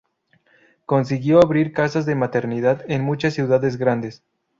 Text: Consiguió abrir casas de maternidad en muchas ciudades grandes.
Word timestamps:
Consiguió 0.87 1.43
abrir 1.43 1.73
casas 1.73 2.07
de 2.07 2.15
maternidad 2.15 2.83
en 2.87 3.03
muchas 3.03 3.35
ciudades 3.35 3.77
grandes. 3.77 4.23